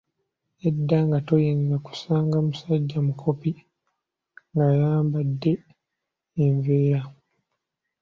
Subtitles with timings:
[0.67, 3.51] Edda nga toyinza kusanga musajja mukopi
[4.53, 5.53] ng‘ayambadde
[6.43, 7.01] enveera.